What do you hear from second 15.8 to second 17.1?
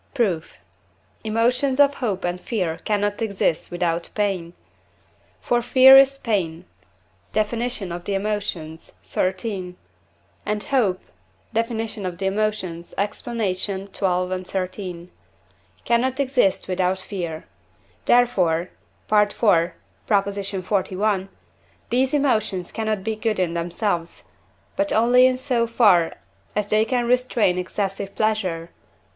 cannot exist without